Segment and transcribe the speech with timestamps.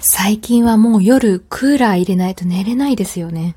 [0.00, 3.56] 最近はもう夜クーラー入れないと寝れないですよね。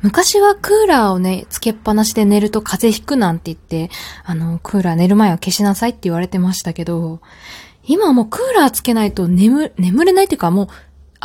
[0.00, 3.88] 昔はクーラーをね、つけっぱなしで寝ると風邪ひくなんて言って、
[4.24, 7.20] あの、クーラー寝る前は消しなさいって言われてましたけど、
[7.84, 10.68] 今はもうクーラーつけないと眠、眠れないっていうかもう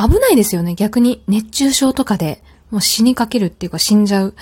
[0.09, 0.75] 危ないですよね。
[0.75, 4.35] 逆に熱中症とかでもう死にかけるっていうか死んじゃう。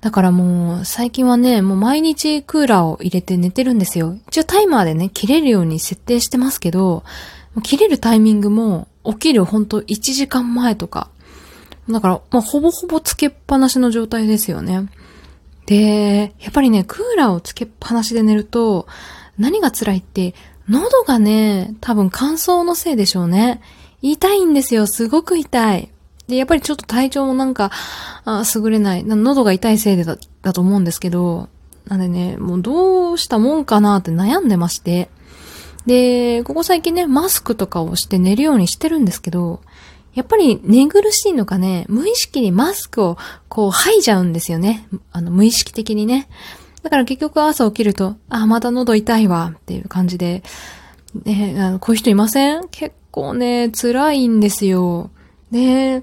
[0.00, 4.16] だからもう最近はね、もう毎日クーラーを入れて寝てるんですよ。
[4.28, 7.02] 一応タイマーでね、切れるように設定してますけど、
[7.64, 11.10] 切れるタイミングも起きるほんと1時間前とか。
[11.88, 14.88] だから、まあ、ほぼほぼつけっぱなしの状態ですよね。
[15.66, 18.86] で、やっぱりね、クーラーをつけっぱなしで寝ると、
[19.38, 20.34] 何が辛いって、
[20.68, 23.60] 喉がね、多分乾燥のせいでしょうね。
[24.02, 24.86] 痛いんですよ。
[24.86, 25.88] すごく痛い。
[26.26, 27.70] で、やっぱりちょっと体調もなんか、
[28.24, 29.04] あ優れない。
[29.04, 31.48] 喉が痛いせいでだだと思うんですけど、
[31.86, 35.08] なんでね、もうどうしたもんかなって悩んでまして。
[35.88, 39.62] で、ここ最近ね、マスクとかをして寝るようにしてるんですけど、
[40.14, 43.16] やっぱり寝苦しいのかね、無意識にマスクを
[43.48, 44.86] こう吐いちゃうんですよね。
[45.12, 46.28] あの、無意識的にね。
[46.82, 50.42] だから結局朝起きると、あ、また喉痛いわっていう感じで、
[51.24, 52.68] ね、あのこういう人いません？
[52.70, 55.10] 結構ね、辛いんですよ。
[55.50, 56.02] で、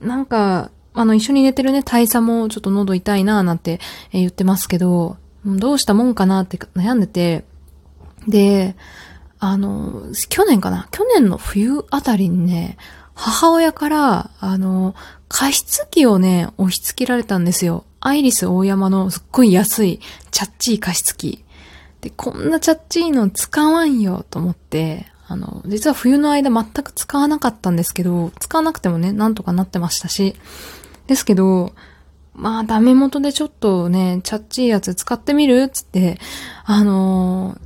[0.00, 3.80] なんか、あの、一緒に寝てるね、大佐もちょっと喉痛いなーなんて
[4.12, 7.44] 言ってますけど、どうしたもんかなって悩んでて、
[8.28, 8.76] で、
[9.48, 10.88] あの、去年かな？
[10.90, 12.76] 去年の冬あたりにね、
[13.14, 14.94] 母親から、あの、
[15.28, 17.84] 加湿器をね、押し付けられたんですよ。
[18.00, 20.00] アイリス大山のすっごい安い、
[20.30, 21.44] チャッチー加湿器。
[22.00, 30.36] で、こんなチャッチーの使わんよと思って、あの、実は冬の間全く使わなかったんですけど、使わなくてもね、なんとかなってましたし。
[31.06, 31.72] ですけど、
[32.34, 35.68] まあ、ダメ元でちょっとね、チャッチーやつ使ってみる？
[35.68, 36.18] つって、
[36.64, 37.56] あの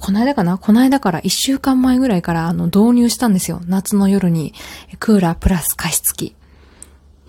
[0.00, 0.58] この間かな？
[0.58, 3.60] この間から一週間前ぐらいからあの導入したんですよ。
[3.66, 4.54] 夏の夜に
[4.98, 6.34] クーラープラス加湿器。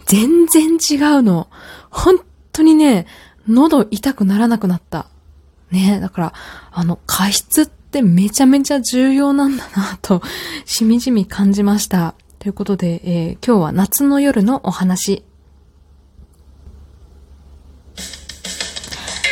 [0.06, 1.48] 全然違うの。
[1.90, 2.20] 本
[2.54, 3.08] 当にね、
[3.48, 5.08] 喉痛くならなくなった。
[5.72, 6.34] ねだから、
[6.72, 10.22] あの、加湿ってめちゃめちゃ重要なんだなと、
[10.66, 12.16] しみじみ感じました。
[12.40, 15.26] ということで、えー、今日は夏の夜のお話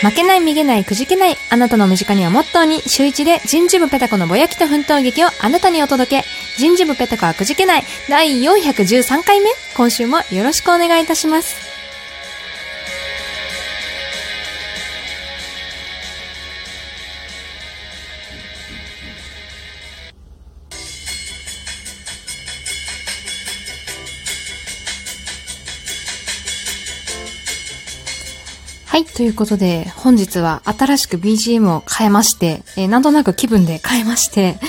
[0.05, 6.27] 負けない、逃げない、くじけない、あなたの身近にはモットーに、週一で人事部ペタコのぼやきと奮闘劇をあなたにお届け。
[6.57, 9.49] 人事部ペタコはくじけない、第413回目。
[9.75, 11.74] 今週もよろしくお願いいたします。
[29.15, 34.59] ということで、本日は新しく BGM を変えまして、えー、なんとなく気分で変えまして、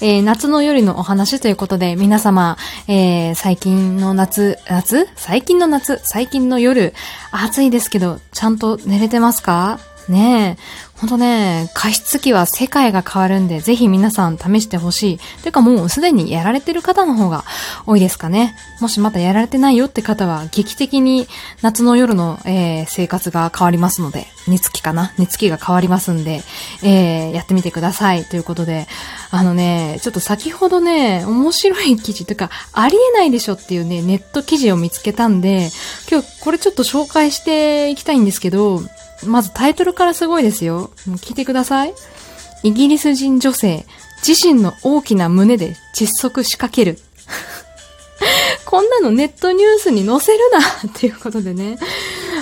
[0.00, 2.56] えー、夏の夜のお話ということで、皆様、
[2.86, 5.08] えー、最近の夏、夏？
[5.16, 6.00] 最近の夏？
[6.04, 6.94] 最近の夜、
[7.32, 9.80] 暑いですけど、ちゃんと寝れてますか？
[10.08, 10.62] ねえ。
[10.98, 15.18] ほんとね、加湿器は世界が変わるんで、ぜひ皆さん試してほしい。
[15.42, 17.44] てかもうすでにやられてる方の方が
[17.86, 18.56] 多いですかね。
[18.80, 21.28] もしまたやられてないよって方は、劇的に
[21.60, 25.12] 夏の夜の、えー、生活が変わりますので、寝つきかな？
[25.18, 26.42] 寝つきが変わりますんで、
[26.82, 28.24] えー、やってみてください。
[28.24, 28.86] ということで、
[29.30, 35.68] あのね、ちょっと先ほどね、面白い記事とか、ありえないでしょっていうね、ネット記事を見つけたんで、
[36.10, 38.80] 今日これちょっと紹介していきたいんですけど、
[39.24, 40.90] まずタイトルからすごいですよ。
[41.06, 41.94] もう聞いてください。
[42.62, 43.86] イギリス人女性、
[44.26, 46.98] 自身の大きな胸で窒息仕掛ける。
[48.66, 51.78] こんなのネットニュースに載せるなっていうことでね。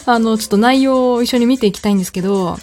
[0.07, 2.59] あの、ちょっと内容を一緒に見ていきたいんですけど、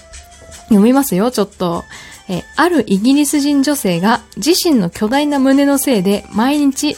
[0.66, 1.84] 読みますよ、ちょっと。
[2.30, 6.96] え、あるイギリス人女性が自身の巨大な胸のせいで毎日、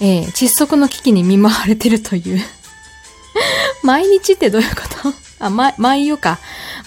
[0.00, 2.40] えー、窒息の危機に見舞われてるという
[3.84, 5.12] 毎日ってどういうこと？
[5.38, 6.38] あ、ま、毎夜か。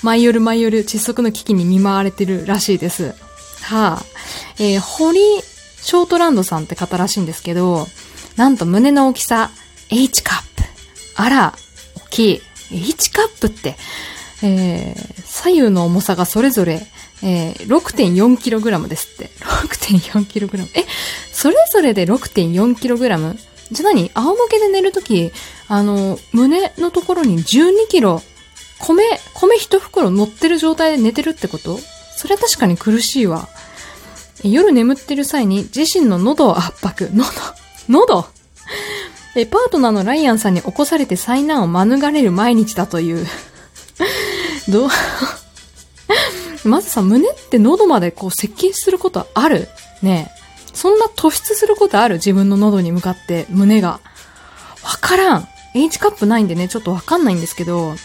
[0.05, 3.15] 毎夜毎夜窒息の危機に見舞われてるらしいです。
[3.63, 4.03] はあ。
[4.59, 7.87] えー、堀ショートランドさんって方らしいんですけど、
[8.37, 9.49] なんと胸の大きさ、
[9.89, 10.63] H カップ。
[11.15, 11.53] あら、
[11.95, 12.41] 大きい。
[12.71, 13.77] H カップって、
[14.43, 16.85] えー、左右の重さがそれぞれ、
[17.23, 19.31] えー、6.4kg ですって。
[19.39, 20.79] 6.4kg。
[20.79, 20.85] え、
[21.31, 23.37] それぞれで 6.4kg?
[23.71, 24.11] じゃあ何？
[24.13, 25.31] 仰向けで寝るとき、
[25.67, 28.34] あの、胸のところに 12kg
[28.79, 31.79] 米、米一袋乗ってる状態で寝てるってこと？
[32.17, 33.47] それは確かに苦しいわ。
[34.43, 37.09] 夜眠ってる際に自身の喉を圧迫。
[37.13, 37.29] 喉
[37.89, 38.25] 喉？
[39.35, 43.25] え、パートナーのライアンさんに起こされて災難を免れる毎日だという。
[44.69, 44.89] どう？
[46.67, 49.67] まずさ、胸って喉までこう接近することある？
[50.01, 50.45] ねえ。
[50.73, 52.15] そんな突出することある？
[52.15, 53.99] 自分の喉に向かって胸が。
[54.83, 55.47] わからん。
[55.73, 57.95] H カップないんでね、ちょっとわかんないんですけど、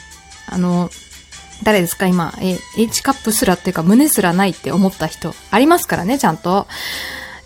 [0.50, 0.90] あの、
[1.62, 2.06] 誰ですか？
[2.06, 5.34] 今、え、H カップすらっていうか胸すらないって思った人。
[5.50, 6.66] ありますからね、ちゃんと。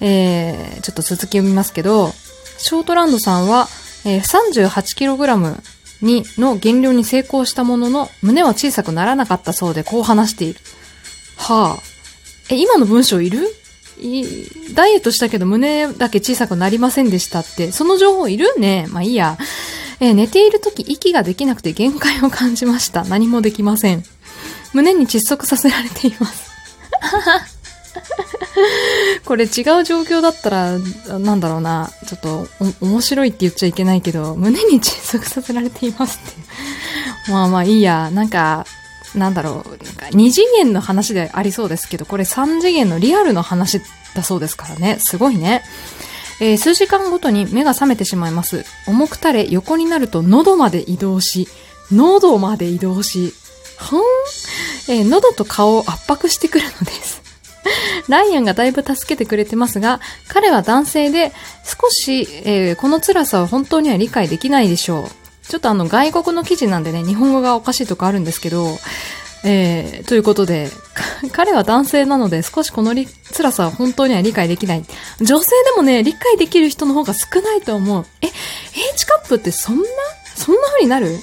[0.01, 2.12] えー、ちょっと続き読みますけど、
[2.59, 3.69] ショートランドさんは、
[4.05, 5.61] えー、38kg
[6.03, 10.61] に、の減量に成功したものの、胸は小さくならなかったそうで、こう話している。
[11.37, 11.83] はあ。
[12.51, 13.49] え、今の文章いる？
[14.01, 18.55] いダイエットしたけど胸だけ小さくなりませんでしたって、その情報いる？
[18.59, 18.87] ね。
[18.91, 19.39] まあいいや。
[20.00, 23.05] えー、寝ている時息ができなくて限界を感じました。
[23.05, 24.05] 何もできません。
[24.73, 26.50] 胸に窒息させられています。
[29.25, 29.50] これ違う
[29.85, 30.79] 状況だったら、
[31.19, 32.49] なんだろうな、ちょっと、
[32.81, 36.32] 面白いって言っちゃいけないけど、胸に窒息させられていますっ
[37.26, 37.31] て。
[37.31, 38.67] まあまあいいや、なんか、
[39.14, 43.81] なんだろう、なんか二次元の話でありそうですけど、これ三次元のリアルの話
[44.14, 44.99] だそうですからね。
[45.00, 45.62] すごいね。
[46.41, 48.65] えー、数時間ごとに目が覚めてしまいます。
[48.87, 51.49] 重く垂れ横になると喉まで移動し、
[51.93, 53.33] 喉まで移動し、
[53.79, 54.03] ほん
[54.89, 57.23] えー、喉と顔を圧迫してくるのです。
[58.09, 61.33] ライアンがだいぶ助けてくれてますが、彼は男性で
[61.65, 65.49] 少し、えー、この辛さは本当には理解できないでしょう。
[65.49, 68.79] ちょっとあの外国の記事なんでね、日本語がおかしいとこあるんですけど、
[69.44, 70.70] えー、ということで、
[71.32, 72.94] 彼は男性なので少しこの
[73.37, 74.85] 辛さは本当には理解できない。
[75.20, 78.06] 女性でもね、理解できる人の方が少ないと思う。
[78.23, 79.85] え、H カップってそんな
[80.35, 81.19] そんな風になる？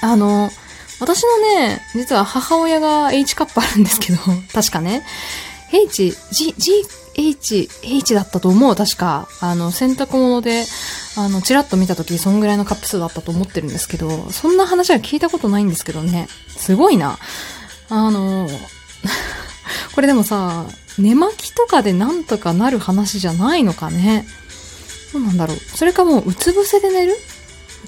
[0.00, 0.50] あの、
[1.00, 4.18] 私のね、実は母親が H カップあるんですけど、
[4.52, 5.04] 確かね。
[5.72, 6.72] H、G、G、
[7.14, 9.28] H、H だったと思う、確か。
[9.40, 10.64] あの、洗濯物で、
[11.20, 16.28] あの、チラッと見た時そんぐらいのカップ数だったと思ってるんですけど、そんな話は聞いたことないんですけどね。
[16.48, 17.18] すごいな。
[17.88, 18.48] あの、
[19.96, 20.66] これでもさ、
[20.96, 24.28] 寝巻きとかでなんとかなる話じゃないのかね。
[25.12, 25.56] どうなんだろう。
[25.56, 27.14] それかもう、うつ伏せで寝る？
[27.14, 27.16] う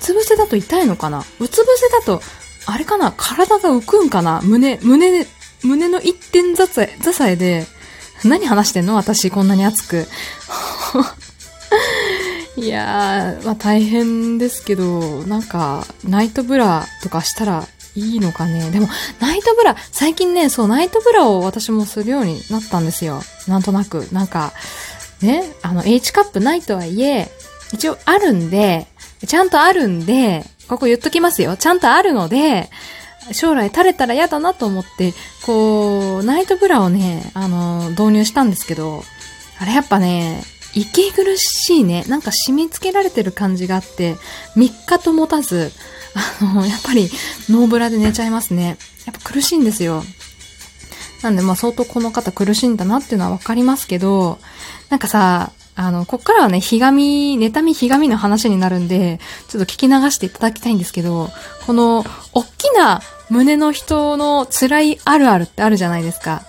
[0.00, 1.24] つ伏せだと痛いのかな？
[1.38, 2.22] うつ伏せだと、
[2.66, 3.12] あれかな？
[3.16, 4.40] 体が浮くんかな？
[4.42, 5.24] 胸、胸、
[5.62, 7.68] 胸の一点座さえ、座えで、
[8.24, 8.96] 何話してんの？
[8.96, 10.08] 私、こんなに熱く。
[12.60, 17.66] いやー、まあ大変ですけど、なんか、ナイトブラとかしたら
[17.96, 18.70] いいのかね。
[18.70, 18.88] でも、
[19.20, 23.22] ナイトブラ、最近ね、そう、ナイトブラを私もするようになったんですよ。
[23.48, 24.06] なんとなく。
[24.12, 24.52] なんか、
[25.22, 27.30] ね、あの、H カップないとはいえ、
[27.72, 28.86] 一応あるんで、
[29.26, 31.56] ちゃんとあるんで、ここ言っときますよ。
[31.56, 32.70] ちゃんとあるので、
[33.32, 35.12] 将来垂れたら嫌だなと思って、
[35.44, 39.04] こう、ナイトブラをね、あの、導入したんですけど、
[39.58, 40.42] あれやっぱね、
[40.74, 42.04] 息苦しいね。
[42.08, 44.16] なんか染み付けられてる感じがあって、
[44.56, 45.72] 3日と持たず、
[46.40, 47.10] あの、やっぱり
[47.48, 48.78] ノーブラで寝ちゃいますね。
[49.06, 50.02] やっぱ苦しいんですよ。
[51.22, 54.38] なんでまあ相当この方苦しいんだなっていうのはわかりますけど、
[54.88, 59.18] なんかさ、あの、こっからはね、ひがみ、妬みひがみの話になるんで、
[59.48, 61.30] ちょっと聞き流していただきたいんですけど、
[61.66, 63.00] この、おっきな
[63.30, 66.42] 胸の人の辛いあるあるってあるじゃないですか。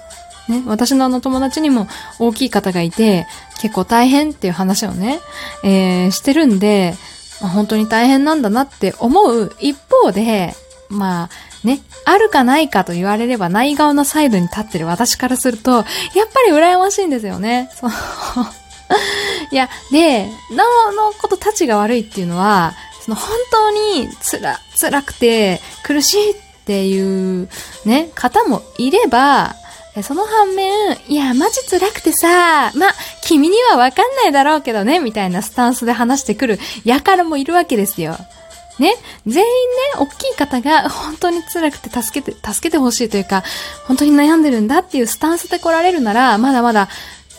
[0.52, 1.88] ね、私のあの友達にも
[2.20, 3.26] 大きい方がいて、
[3.62, 5.20] 結構大変っていう話をね、
[5.64, 6.94] えー、してるんで、
[7.42, 10.54] まあ、本当に大変なんだなって思う一方で、
[10.90, 11.30] まあ、
[11.66, 17.70] ね、あるかないかと言われればない側のサイドに立ってる私からすると、やっぱり羨ましいんですよね。
[17.80, 17.92] そう。
[19.52, 27.50] いや、で、なおのことたちが悪いっていうのは、その本当につら、辛くて苦しいっていう
[27.86, 29.56] ね、方もいれば、
[30.04, 32.88] その反面、いや、マジ辛くてさ、ま、
[33.24, 38.16] 君にはわかんないだろうけどね、みたいなスタンスで話してくる輩もいるわけですよ。
[38.80, 38.96] ね、
[39.28, 43.44] 全員ね、大きい方が本当に辛くて助けて、助けてほしいというか、
[43.86, 46.88] 本当に悩んでるんだっていうスタンスで来られるなら、まだまだ、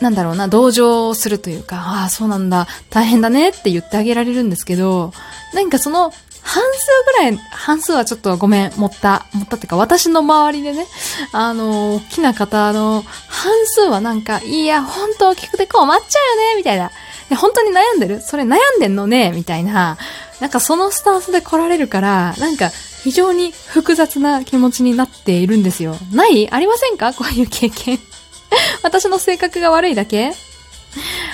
[0.01, 5.13] なんだろうな、同情するというか、ああ、そうなんだ、大変だねって言ってあげられるんですけど、
[5.55, 10.87] 何かその、半数ぐらい、半数はちょっとごめん、持った、持ったっていうか、私の周りでね、
[11.33, 16.91] あの、大きな方の半数はなんか、いや、本当大きくて困っちゃうよね、みたいな。
[17.37, 18.21] 本当に悩んでる？
[18.21, 19.97] それ悩んでんのねみたいな。
[20.41, 25.97] なんかそのスタンスで来られるから、なんか非常に複雑な気持ちになっているんですよ。
[26.13, 26.51] ない？
[26.51, 27.15] ありませんか？
[27.15, 27.99] こういう経験。
[28.83, 30.35] 私の性格が悪いだけ？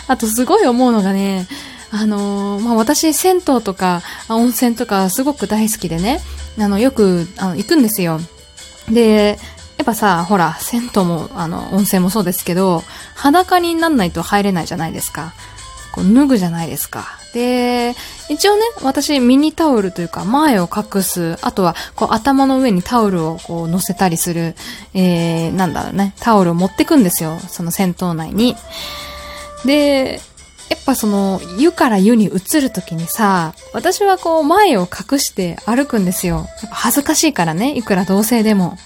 [0.07, 1.49] あとすごい思うのがね、
[1.91, 6.21] あのー、まあ、私、銭湯とか、温泉とかすごく大好きでね、
[6.59, 8.21] あの、よく、あの、行くんですよ。
[8.91, 9.39] で、
[9.79, 12.83] やっぱさ、ほら、銭湯も、あの、温泉もそうですけど、
[13.15, 15.33] 裸になんないと入れないじゃないですか。
[15.93, 17.19] こう、脱ぐじゃないですか。
[17.33, 17.95] で、
[18.29, 24.57] 一応ね、私、ミニタオルというか、前を隠す、あとは、こう、頭の上にタオルをこう、乗せたりする、
[24.95, 27.39] えー、なんだろうね、タオルを持ってくんですよ。
[27.49, 28.57] その銭湯内に。
[29.65, 30.21] で、
[30.69, 36.37] やっぱその、湯から湯に移るときにさ、私はこう前を隠して歩くんですよ。
[36.37, 38.77] やっぱ恥ずかしいからね、いくら同性でも。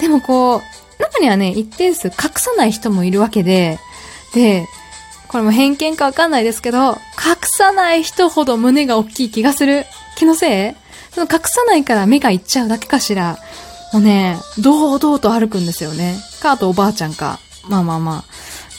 [0.00, 0.62] でもこう、
[1.02, 3.78] 中にはね、一定数隠さない人もいるわけで、
[4.34, 4.66] で、
[5.28, 9.86] これも偏見かわかんないですけど、隠さない人ほど胸が大きい気がする。
[10.16, 10.74] 気のせい？
[11.14, 13.38] その隠さないから目がいっちゃうだけかしら。
[13.92, 16.16] もうね、堂々と歩くんですよね。
[16.40, 17.38] か、あとおばあちゃんか。
[17.68, 18.24] まあまあまあ。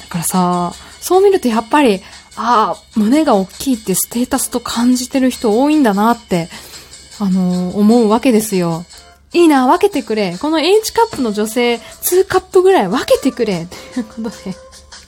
[0.02, 2.02] だからさ、そう見るとやっぱり、
[2.36, 6.50] ああ、胸が大きいってステータスと感じてる人多いんだなって、
[7.20, 8.86] あのー、思うわけですよ。
[9.34, 10.38] いいな、分けてくれ。
[10.38, 13.68] この H カップの女性、2カップぐらい分けてくれ。
[13.94, 14.56] ということで。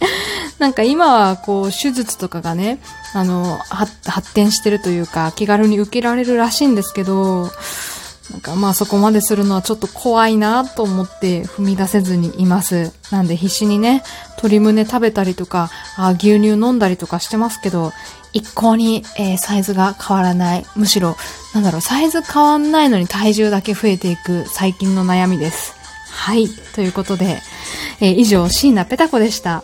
[0.59, 2.79] なんか今はこう手術とかがね、
[3.13, 3.57] あの、
[4.03, 7.51] 発展してるというか気軽に受けられるらしいんですけど、
[8.31, 12.91] なんかまあそこまでするのはちょっと怖いなと思って踏み出せずにいます。
[13.11, 14.03] なんで必死にね、
[14.37, 17.93] 鶏胸食べたりとか、あ牛乳飲んだりとかしてますけど、
[18.33, 20.65] 一向に、えー、サイズが変わらない。
[20.75, 21.15] むしろ、
[21.53, 25.73] なんだろう、サイズ変わんないのに体重だけ増えていく最近の悩みです。
[26.11, 26.47] はい。
[26.73, 27.41] ということで、
[28.01, 29.63] えー、以上、椎名ペタ子でした。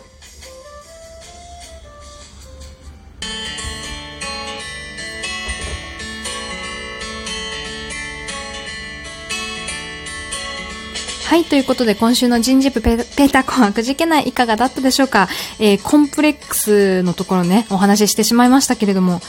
[11.32, 15.28] はい、ということで今週の人事部ペーターコンくじけないいかがだったでしょうか？
[15.58, 19.22] えー、コンプレックスのところね、お話ししてしまいましたけれども、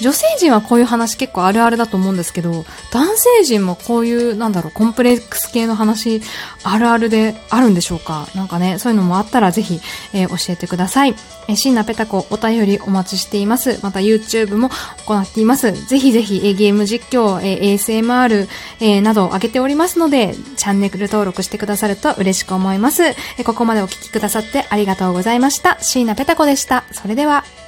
[0.00, 6.22] 女性陣はこういう話結構あるあるだと思うんですけど、男性陣もこういう、なんだろう、コンプレックス系の話、
[6.62, 8.28] あるあるであるんでしょうか？
[8.36, 9.80] なんかね、そういうのもあったらぜひ、
[10.12, 11.16] えー、教えてください。
[11.48, 13.80] えー、シンナペタコお便りお待ちしています。
[13.82, 14.70] また YouTube も
[15.06, 15.72] 行っています。
[15.72, 18.46] ぜひぜひ、えー、ゲーム実況、えー、ASMR、
[18.78, 23.02] えー、などを上げておりますので、チャンネル登録してくださると嬉しく思います。
[23.02, 23.14] え、
[23.44, 25.78] ここまでお聴きくださってありがとうございました。
[25.80, 26.84] 椎名ペタ子でした。
[26.92, 27.67] それでは。